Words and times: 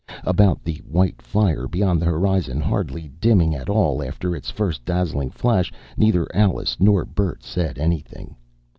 About 0.23 0.63
the 0.63 0.77
white 0.77 1.21
fire 1.21 1.67
beyond 1.67 2.01
the 2.01 2.07
horizon, 2.07 2.59
hardly 2.59 3.09
dimming 3.19 3.53
at 3.53 3.69
all 3.69 4.01
after 4.01 4.35
its 4.35 4.49
first 4.49 4.83
dazzling 4.83 5.29
flash, 5.29 5.71
neither 5.95 6.27
Alice 6.35 6.75
nor 6.79 7.05
Bert 7.05 7.43
said 7.43 7.77
anything. 7.77 8.35